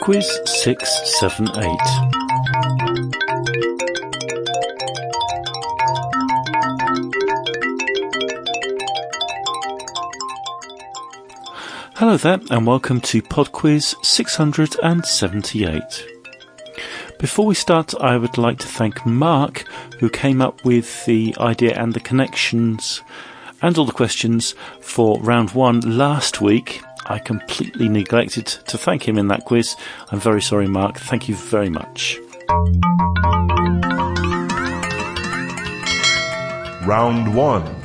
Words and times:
PodQuiz 0.00 0.48
678. 0.48 1.78
Hello 11.96 12.16
there, 12.16 12.40
and 12.50 12.66
welcome 12.66 13.02
to 13.02 13.20
PodQuiz 13.20 13.94
678. 14.02 16.06
Before 17.18 17.44
we 17.44 17.54
start, 17.54 17.92
I 18.00 18.16
would 18.16 18.38
like 18.38 18.58
to 18.60 18.66
thank 18.66 19.04
Mark, 19.04 19.64
who 19.98 20.08
came 20.08 20.40
up 20.40 20.64
with 20.64 21.04
the 21.04 21.36
idea 21.38 21.78
and 21.78 21.92
the 21.92 22.00
connections 22.00 23.02
and 23.60 23.76
all 23.76 23.84
the 23.84 23.92
questions 23.92 24.54
for 24.80 25.20
round 25.20 25.50
one 25.50 25.80
last 25.80 26.40
week. 26.40 26.80
I 27.06 27.18
completely 27.18 27.88
neglected 27.88 28.46
to 28.46 28.78
thank 28.78 29.06
him 29.06 29.18
in 29.18 29.28
that 29.28 29.44
quiz. 29.44 29.76
I'm 30.10 30.20
very 30.20 30.42
sorry, 30.42 30.68
Mark. 30.68 30.98
Thank 30.98 31.28
you 31.28 31.34
very 31.34 31.70
much. 31.70 32.18
Round 36.86 37.34
1. 37.34 37.80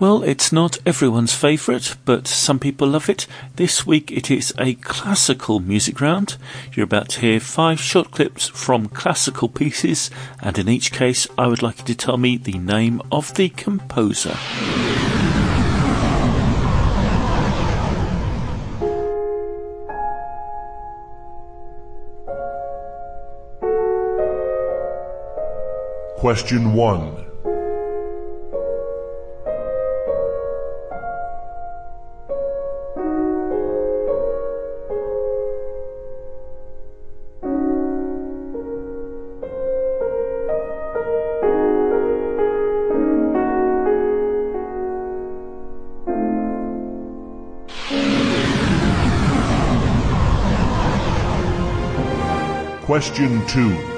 Well, 0.00 0.22
it's 0.22 0.50
not 0.50 0.78
everyone's 0.86 1.34
favourite, 1.34 1.94
but 2.06 2.26
some 2.26 2.58
people 2.58 2.88
love 2.88 3.10
it. 3.10 3.26
This 3.56 3.86
week 3.86 4.10
it 4.10 4.30
is 4.30 4.54
a 4.58 4.74
classical 4.76 5.60
music 5.60 6.00
round. 6.00 6.38
You're 6.72 6.84
about 6.84 7.10
to 7.10 7.20
hear 7.20 7.38
five 7.38 7.78
short 7.78 8.10
clips 8.10 8.48
from 8.48 8.88
classical 8.88 9.50
pieces, 9.50 10.10
and 10.40 10.58
in 10.58 10.70
each 10.70 10.90
case, 10.90 11.26
I 11.36 11.48
would 11.48 11.62
like 11.62 11.80
you 11.80 11.84
to 11.84 11.94
tell 11.94 12.16
me 12.16 12.38
the 12.38 12.56
name 12.58 13.02
of 13.12 13.34
the 13.34 13.50
composer. 13.50 14.38
Question 26.20 26.74
1. 26.74 27.16
Question 52.84 53.46
2. 53.46 53.89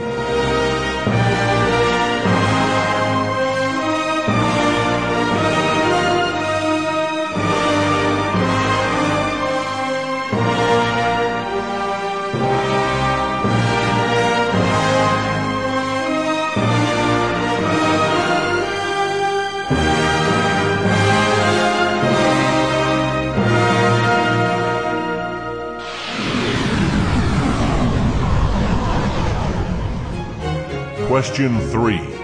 Question 31.22 31.60
3. 31.71 32.22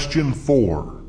Question 0.00 0.32
4. 0.32 1.00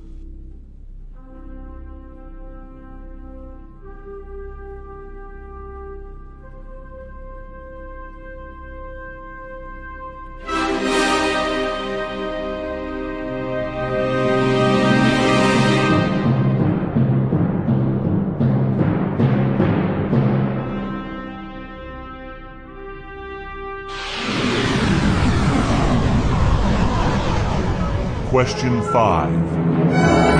Question 28.31 28.80
5. 28.91 30.30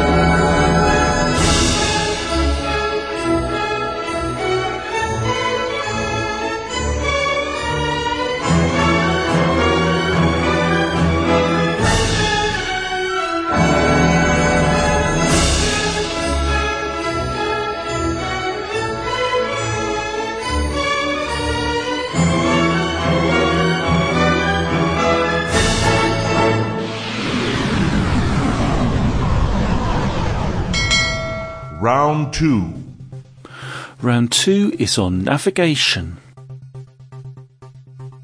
Round 31.82 32.32
2. 32.32 32.74
Round 34.04 34.32
two 34.32 34.72
is 34.78 35.00
on 35.00 35.24
navigation. 35.24 36.18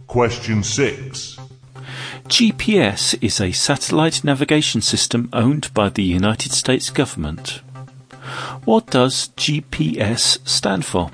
Question 0.06 0.62
6. 0.62 1.38
GPS 2.28 3.18
is 3.20 3.42
a 3.42 3.52
satellite 3.52 4.24
navigation 4.24 4.82
system 4.82 5.28
owned 5.34 5.74
by 5.74 5.90
the 5.90 6.04
United 6.04 6.52
States 6.52 6.92
government. 6.92 7.62
What 8.66 8.92
does 8.92 9.30
GPS 9.30 10.38
stand 10.48 10.86
for? 10.86 11.10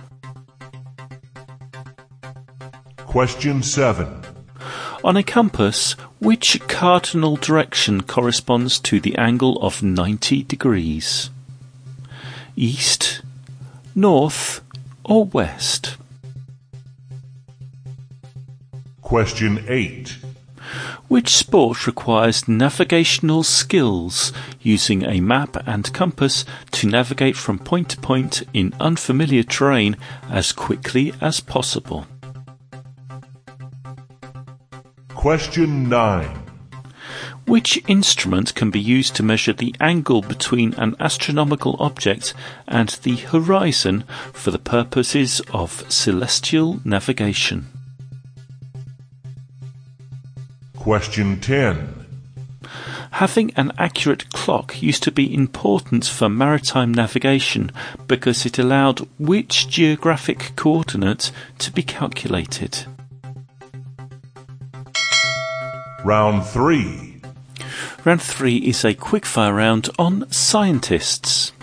Question 2.97 3.63
7. 3.63 4.21
On 5.05 5.15
a 5.15 5.23
compass, 5.23 5.93
which 6.19 6.59
cardinal 6.67 7.37
direction 7.37 8.03
corresponds 8.03 8.79
to 8.79 8.99
the 8.99 9.17
angle 9.17 9.57
of 9.61 9.81
90 9.81 10.43
degrees? 10.43 11.29
East, 12.55 13.21
north, 13.95 14.61
or 15.03 15.25
west? 15.25 15.97
Question 19.01 19.63
8. 19.67 20.17
Which 21.07 21.35
sport 21.35 21.85
requires 21.85 22.47
navigational 22.47 23.43
skills 23.43 24.31
using 24.61 25.03
a 25.03 25.19
map 25.19 25.57
and 25.67 25.93
compass 25.93 26.45
to 26.71 26.87
navigate 26.87 27.35
from 27.35 27.59
point 27.59 27.89
to 27.89 27.97
point 27.97 28.43
in 28.53 28.73
unfamiliar 28.79 29.43
terrain 29.43 29.97
as 30.29 30.51
quickly 30.51 31.13
as 31.21 31.39
possible? 31.39 32.07
Question 35.09 35.89
9. 35.89 36.42
Which 37.45 37.81
instrument 37.87 38.55
can 38.55 38.71
be 38.71 38.79
used 38.79 39.15
to 39.15 39.23
measure 39.23 39.53
the 39.53 39.75
angle 39.79 40.21
between 40.21 40.73
an 40.75 40.95
astronomical 40.99 41.75
object 41.79 42.33
and 42.67 42.89
the 43.03 43.17
horizon 43.17 44.05
for 44.31 44.51
the 44.51 44.59
purposes 44.59 45.41
of 45.51 45.83
celestial 45.91 46.79
navigation? 46.85 47.67
Question 50.77 51.39
10. 51.39 52.03
Having 53.11 53.53
an 53.55 53.71
accurate 53.77 54.29
clock 54.31 54.81
used 54.81 55.03
to 55.03 55.11
be 55.11 55.33
important 55.33 56.05
for 56.05 56.29
maritime 56.29 56.93
navigation 56.93 57.71
because 58.07 58.45
it 58.45 58.57
allowed 58.57 59.07
which 59.19 59.67
geographic 59.67 60.53
coordinate 60.55 61.31
to 61.59 61.71
be 61.71 61.83
calculated. 61.83 62.85
Round 66.03 66.43
3. 66.45 67.12
Round 68.05 68.21
3 68.21 68.57
is 68.57 68.83
a 68.83 68.93
quickfire 68.93 69.55
round 69.55 69.89
on 69.97 70.29
scientists. 70.29 71.53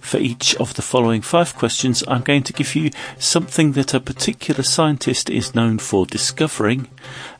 For 0.00 0.16
each 0.16 0.56
of 0.56 0.72
the 0.74 0.82
following 0.82 1.20
five 1.20 1.54
questions, 1.54 2.02
I'm 2.08 2.22
going 2.22 2.42
to 2.44 2.54
give 2.54 2.74
you 2.74 2.90
something 3.18 3.72
that 3.72 3.92
a 3.92 4.00
particular 4.00 4.62
scientist 4.62 5.28
is 5.28 5.54
known 5.54 5.78
for 5.78 6.06
discovering, 6.06 6.88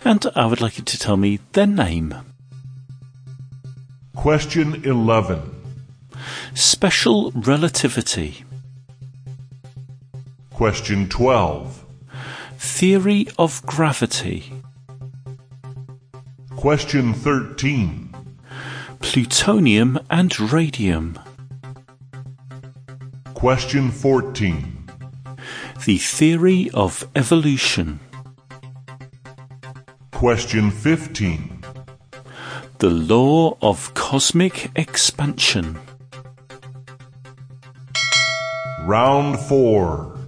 and 0.05 0.27
I 0.37 0.45
would 0.45 0.61
like 0.61 0.77
you 0.77 0.85
to 0.85 0.99
tell 0.99 1.17
me 1.17 1.41
their 1.53 1.67
name. 1.67 2.15
Question 4.15 4.85
11. 4.85 5.41
Special 6.55 7.31
relativity. 7.31 8.45
Question 10.51 11.09
12. 11.09 11.83
Theory 12.59 13.27
of 13.39 13.65
gravity. 13.65 14.53
Question 16.55 17.15
13. 17.15 18.04
Plutonium 19.05 19.99
and 20.11 20.41
radium. 20.51 21.19
Question 23.35 23.91
14. 23.93 24.91
The 25.85 25.99
theory 25.99 26.71
of 26.75 27.07
evolution. 27.15 28.01
Question 30.11 30.71
15. 30.71 31.63
The 32.79 32.91
law 32.91 33.57
of 33.63 33.95
cosmic 33.95 34.71
expansion. 34.75 35.79
Round 38.81 39.39
4. 39.39 40.19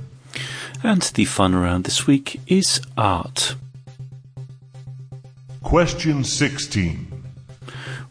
And 0.85 1.03
the 1.03 1.25
fun 1.25 1.55
round 1.57 1.85
this 1.85 2.07
week 2.07 2.41
is 2.47 2.81
art. 2.97 3.57
Question 5.63 6.23
16. 6.23 7.15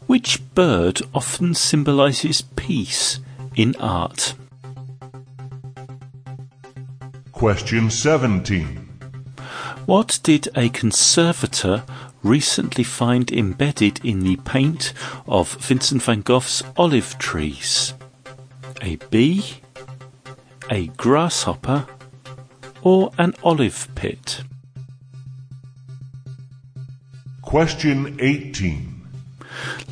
Which 0.06 0.35
bird 0.56 1.02
often 1.14 1.52
symbolizes 1.52 2.40
peace 2.40 3.20
in 3.56 3.76
art? 3.78 4.32
Question 7.30 7.90
17. 7.90 8.64
What 9.84 10.18
did 10.22 10.48
a 10.56 10.70
conservator 10.70 11.84
recently 12.22 12.84
find 12.84 13.30
embedded 13.30 14.02
in 14.02 14.20
the 14.20 14.36
paint 14.36 14.94
of 15.28 15.52
Vincent 15.56 16.02
van 16.02 16.22
Gogh's 16.22 16.62
olive 16.78 17.18
trees? 17.18 17.92
A 18.80 18.96
bee, 19.10 19.44
a 20.70 20.86
grasshopper, 20.96 21.86
or 22.80 23.12
an 23.18 23.34
olive 23.44 23.88
pit? 23.94 24.40
Question 27.42 28.16
18. 28.18 28.95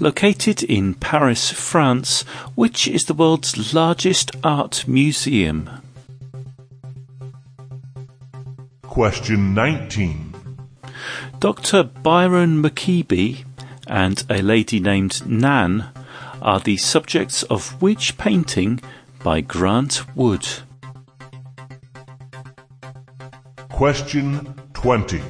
Located 0.01 0.63
in 0.63 0.95
Paris, 0.95 1.51
France, 1.51 2.23
which 2.55 2.89
is 2.89 3.05
the 3.05 3.15
world's 3.15 3.75
largest 3.75 4.31
art 4.43 4.87
museum? 4.87 5.71
Question 8.83 9.55
19. 9.55 10.35
Dr. 11.39 11.83
Byron 11.83 12.63
McKeeby 12.63 13.45
and 13.87 14.25
a 14.31 14.41
lady 14.41 14.81
named 14.81 15.27
Nan 15.27 15.87
are 16.41 16.61
the 16.61 16.77
subjects 16.77 17.43
of 17.45 17.81
which 17.83 18.17
painting 18.19 18.81
by 19.23 19.41
Grant 19.41 20.05
Wood? 20.17 20.47
Question 23.71 24.55
20. 24.75 25.23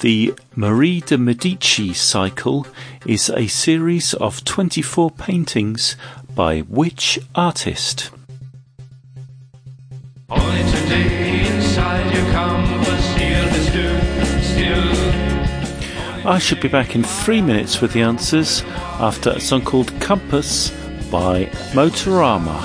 The 0.00 0.34
Marie 0.54 1.00
de 1.00 1.18
Medici 1.18 1.92
cycle 1.92 2.66
is 3.08 3.30
a 3.30 3.46
series 3.46 4.12
of 4.12 4.44
24 4.44 5.10
paintings 5.12 5.96
by 6.34 6.60
which 6.60 7.18
artist? 7.34 8.10
Only 10.28 10.62
today 10.70 11.46
inside 11.46 12.14
your 12.14 12.30
compass 12.32 13.16
here 13.16 13.48
to 13.48 13.72
do 13.72 13.98
still. 14.42 16.28
I 16.28 16.38
should 16.38 16.60
be 16.60 16.68
back 16.68 16.94
in 16.94 17.02
three 17.02 17.40
minutes 17.40 17.80
with 17.80 17.94
the 17.94 18.02
answers 18.02 18.62
after 19.00 19.30
a 19.30 19.40
song 19.40 19.62
called 19.62 19.98
Compass 20.02 20.68
by 21.10 21.46
Motorama. 21.72 22.58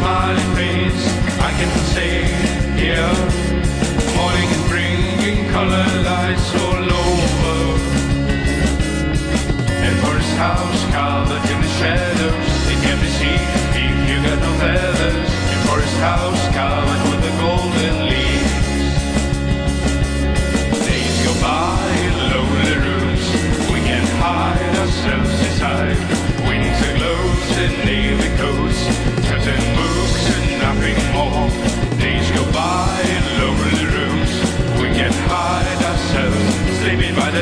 Smiling 0.00 0.54
face, 0.56 1.02
I 1.48 1.50
can 1.58 1.72
say 1.94 2.24
here. 2.80 3.12
Morning 4.16 4.48
is 4.56 4.62
bringing 4.72 5.48
color 5.50 5.86
lights 6.08 6.54
all 6.62 6.89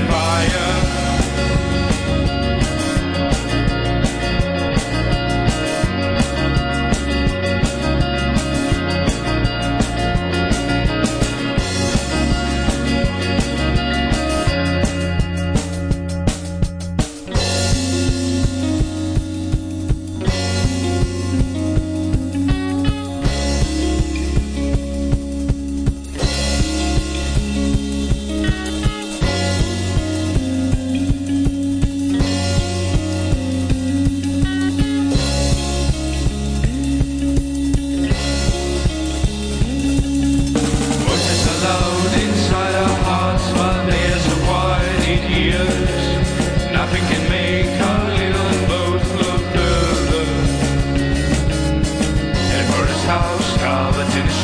by 0.06 0.37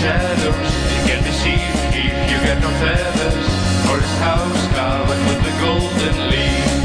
shadows, 0.04 0.73
it 0.96 1.02
can 1.08 1.20
be 1.25 1.32
seen 1.32 1.73
if 1.96 2.12
you 2.30 2.38
get 2.44 2.61
no 2.61 2.68
feathers. 2.82 3.49
For 3.88 3.96
his 4.04 4.16
house 4.20 4.62
covered 4.76 5.23
with 5.28 5.40
the 5.49 5.54
golden 5.64 6.16
leaves. 6.32 6.76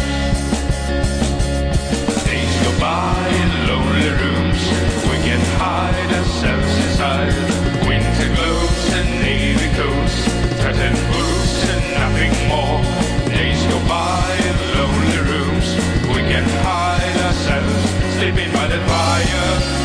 Days 2.24 2.56
go 2.64 2.72
by 2.80 3.20
in 3.44 3.52
lonely 3.68 4.12
rooms. 4.24 4.62
We 5.12 5.18
can 5.28 5.42
hide 5.60 6.12
ourselves 6.20 6.74
inside. 6.86 7.36
Winter 7.90 8.30
glows 8.38 8.84
and 9.00 9.10
navy 9.28 9.70
coats, 9.76 10.16
curtain 10.64 10.96
books 11.12 11.56
and 11.76 11.84
nothing 12.00 12.34
more. 12.48 12.80
Days 13.36 13.62
go 13.72 13.80
by 13.96 14.32
in 14.48 14.58
lonely 14.80 15.22
rooms. 15.32 15.68
We 16.16 16.22
can 16.32 16.48
hide 16.64 17.18
ourselves, 17.28 17.84
sleeping 18.16 18.52
by 18.54 18.68
the 18.72 18.80
fire. 18.88 19.80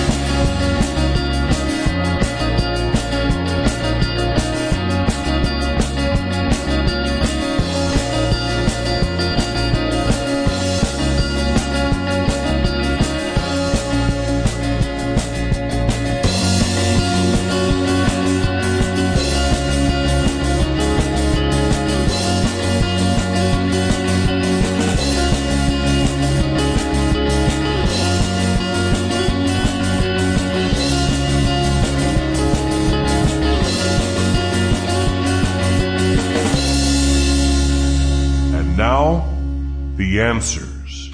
The 40.14 40.20
answers. 40.20 41.10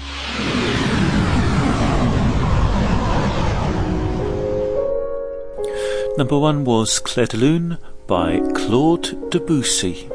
Number 6.19 6.37
one 6.37 6.63
was 6.65 6.99
Clair 6.99 7.25
de 7.25 7.37
Lune 7.37 7.79
by 8.05 8.39
Claude 8.53 9.31
Debussy. 9.31 10.07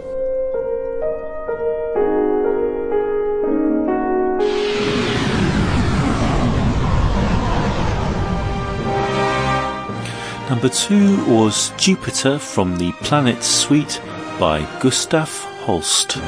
Number 10.49 10.69
two 10.69 11.25
was 11.27 11.73
Jupiter 11.77 12.39
from 12.39 12.77
the 12.79 12.93
Planet 13.03 13.43
Suite 13.43 14.01
by 14.39 14.61
Gustav 14.81 15.29
Holst. 15.65 16.19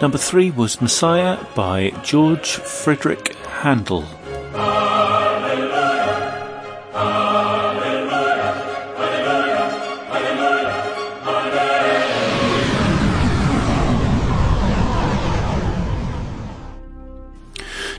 Number 0.00 0.18
three 0.18 0.52
was 0.52 0.80
Messiah 0.80 1.44
by 1.56 1.90
George 2.04 2.52
Frederick 2.52 3.34
Handel. 3.46 4.02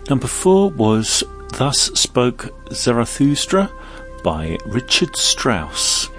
Number 0.10 0.28
four 0.28 0.72
was 0.72 1.24
Thus 1.58 1.92
Spoke 2.00 2.54
Zarathustra 2.72 3.70
by 4.24 4.58
Richard 4.66 5.16
Strauss. 5.18 6.10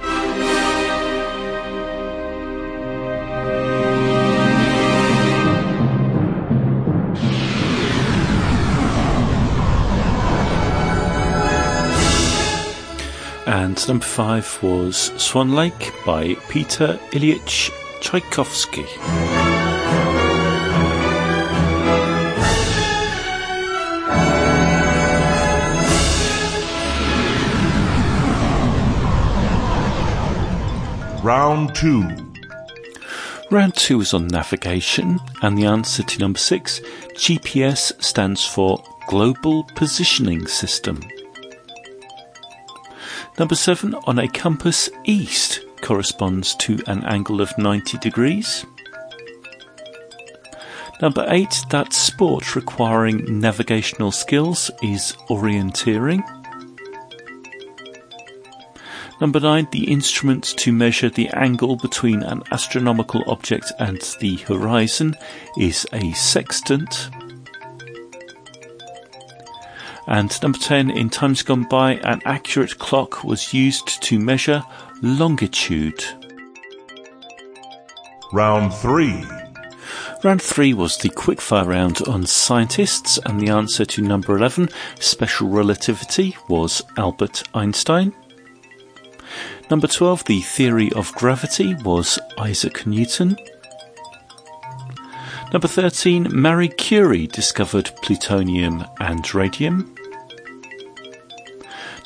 And 13.62 13.86
number 13.88 14.06
five 14.06 14.58
was 14.62 15.12
Swan 15.22 15.52
Lake 15.52 15.92
by 16.06 16.34
Peter 16.48 16.98
Ilyich 17.12 17.70
Tchaikovsky. 18.00 18.86
Round 31.22 31.74
2. 31.74 32.08
Round 33.50 33.74
two 33.74 34.00
is 34.00 34.14
on 34.14 34.26
navigation, 34.28 35.20
and 35.42 35.58
the 35.58 35.66
answer 35.66 36.02
to 36.02 36.18
number 36.18 36.38
six 36.38 36.80
GPS 37.14 38.02
stands 38.02 38.42
for 38.42 38.82
Global 39.06 39.64
Positioning 39.74 40.46
System. 40.46 41.02
Number 43.38 43.54
seven 43.54 43.94
on 44.06 44.18
a 44.18 44.28
compass 44.28 44.90
east 45.04 45.60
corresponds 45.80 46.54
to 46.56 46.78
an 46.86 47.04
angle 47.04 47.40
of 47.40 47.56
90 47.56 47.98
degrees. 47.98 48.66
Number 51.00 51.24
eight, 51.28 51.62
that 51.70 51.94
sport 51.94 52.54
requiring 52.54 53.40
navigational 53.40 54.12
skills 54.12 54.70
is 54.82 55.16
orienteering. 55.30 56.22
Number 59.20 59.40
nine, 59.40 59.68
the 59.70 59.90
instrument 59.90 60.44
to 60.58 60.72
measure 60.72 61.08
the 61.08 61.28
angle 61.30 61.76
between 61.76 62.22
an 62.22 62.42
astronomical 62.52 63.22
object 63.26 63.72
and 63.78 64.00
the 64.20 64.36
horizon 64.36 65.14
is 65.58 65.86
a 65.92 66.12
sextant. 66.12 67.08
And 70.10 70.42
number 70.42 70.58
10, 70.58 70.90
in 70.90 71.08
times 71.08 71.42
gone 71.42 71.62
by, 71.62 71.94
an 71.94 72.20
accurate 72.24 72.78
clock 72.78 73.22
was 73.22 73.54
used 73.54 74.02
to 74.02 74.18
measure 74.18 74.64
longitude. 75.02 76.04
Round 78.32 78.74
3. 78.74 79.24
Round 80.22 80.42
three 80.42 80.74
was 80.74 80.98
the 80.98 81.08
quickfire 81.08 81.66
round 81.66 82.02
on 82.06 82.26
scientists, 82.26 83.18
and 83.24 83.40
the 83.40 83.50
answer 83.50 83.86
to 83.86 84.02
number 84.02 84.36
11, 84.36 84.68
special 84.98 85.48
relativity, 85.48 86.36
was 86.48 86.82
Albert 86.98 87.44
Einstein. 87.54 88.12
Number 89.70 89.86
12, 89.86 90.24
the 90.24 90.40
theory 90.40 90.92
of 90.92 91.14
gravity, 91.14 91.74
was 91.84 92.18
Isaac 92.36 92.86
Newton. 92.86 93.36
Number 95.52 95.68
13, 95.68 96.28
Marie 96.32 96.68
Curie 96.68 97.26
discovered 97.26 97.90
plutonium 98.02 98.84
and 98.98 99.34
radium. 99.34 99.96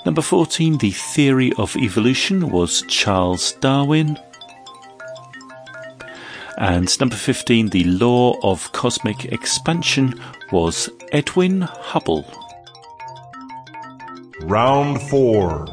Number 0.04 0.20
14, 0.20 0.78
the 0.78 0.90
theory 0.90 1.52
of 1.56 1.76
evolution 1.76 2.50
was 2.50 2.82
Charles 2.88 3.52
Darwin. 3.52 4.18
And 6.58 7.00
number 7.00 7.16
15, 7.16 7.70
the 7.70 7.84
law 7.84 8.38
of 8.42 8.70
cosmic 8.72 9.24
expansion 9.32 10.20
was 10.52 10.90
Edwin 11.10 11.62
Hubble. 11.62 12.26
Round 14.42 15.00
4. 15.02 15.66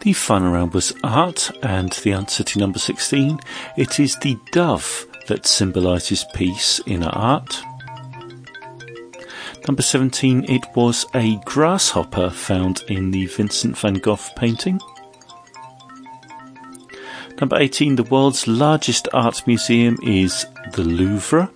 The 0.00 0.12
final 0.12 0.52
round 0.52 0.74
was 0.74 0.92
art, 1.02 1.50
and 1.62 1.90
the 1.90 2.12
answer 2.12 2.44
to 2.44 2.58
number 2.58 2.78
16, 2.78 3.40
it 3.76 3.98
is 3.98 4.14
the 4.16 4.36
dove 4.52 5.06
that 5.26 5.46
symbolises 5.46 6.24
peace 6.34 6.80
in 6.86 7.02
art. 7.02 7.62
Number 9.68 9.82
17, 9.82 10.46
it 10.48 10.64
was 10.74 11.04
a 11.14 11.36
grasshopper 11.44 12.30
found 12.30 12.84
in 12.88 13.10
the 13.10 13.26
Vincent 13.26 13.76
van 13.76 13.94
Gogh 13.94 14.16
painting. 14.34 14.80
Number 17.38 17.58
18, 17.58 17.96
the 17.96 18.04
world's 18.04 18.48
largest 18.48 19.08
art 19.12 19.46
museum 19.46 19.98
is 20.02 20.46
the 20.72 20.84
Louvre. 20.84 21.50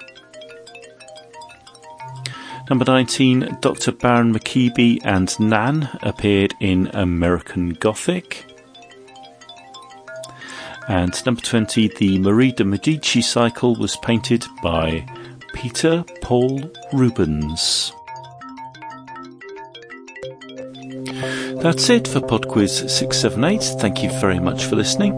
Number 2.68 2.84
19, 2.84 3.56
Dr. 3.62 3.92
Byron 3.92 4.34
McKeeby 4.34 4.98
and 5.04 5.40
Nan 5.40 5.88
appeared 6.02 6.54
in 6.60 6.88
American 6.88 7.70
Gothic. 7.70 8.44
And 10.86 11.14
number 11.24 11.40
20, 11.40 11.88
the 11.96 12.18
Marie 12.18 12.52
de 12.52 12.64
Medici 12.64 13.22
cycle 13.22 13.74
was 13.74 13.96
painted 13.96 14.44
by 14.62 15.06
Peter 15.54 16.04
Paul 16.20 16.70
Rubens. 16.92 17.94
That's 21.62 21.88
it 21.90 22.08
for 22.08 22.20
PodQuiz 22.20 22.90
678. 22.90 23.62
Thank 23.80 24.02
you 24.02 24.10
very 24.20 24.40
much 24.40 24.64
for 24.64 24.74
listening. 24.74 25.12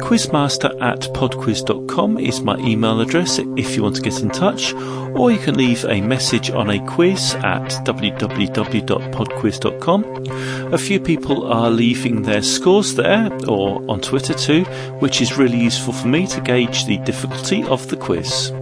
Quizmaster 0.00 0.70
at 0.80 1.00
podquiz.com 1.12 2.18
is 2.18 2.40
my 2.40 2.56
email 2.56 3.02
address 3.02 3.38
if 3.38 3.76
you 3.76 3.82
want 3.82 3.96
to 3.96 4.02
get 4.02 4.22
in 4.22 4.30
touch, 4.30 4.72
or 4.72 5.30
you 5.30 5.38
can 5.38 5.58
leave 5.58 5.84
a 5.84 6.00
message 6.00 6.48
on 6.48 6.70
a 6.70 6.82
quiz 6.86 7.34
at 7.44 7.68
www.podquiz.com. 7.84 10.72
A 10.72 10.78
few 10.78 11.00
people 11.00 11.52
are 11.52 11.70
leaving 11.70 12.22
their 12.22 12.40
scores 12.40 12.94
there, 12.94 13.30
or 13.46 13.84
on 13.90 14.00
Twitter 14.00 14.32
too, 14.32 14.64
which 15.00 15.20
is 15.20 15.36
really 15.36 15.58
useful 15.58 15.92
for 15.92 16.08
me 16.08 16.26
to 16.28 16.40
gauge 16.40 16.86
the 16.86 16.96
difficulty 16.98 17.62
of 17.64 17.88
the 17.88 17.96
quiz. 17.98 18.54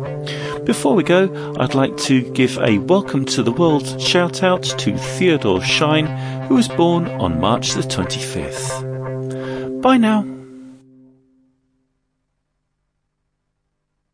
Before 0.66 0.94
we 0.96 1.04
go, 1.04 1.54
I'd 1.60 1.76
like 1.76 1.96
to 1.98 2.22
give 2.32 2.58
a 2.58 2.78
welcome 2.78 3.24
to 3.26 3.44
the 3.44 3.52
world 3.52 4.00
shout 4.02 4.42
out 4.42 4.64
to 4.64 4.98
Theodore 4.98 5.62
Shine, 5.62 6.06
who 6.48 6.56
was 6.56 6.66
born 6.66 7.06
on 7.20 7.40
March 7.40 7.70
the 7.70 7.82
25th. 7.82 9.80
Bye 9.80 9.98
now. 9.98 10.35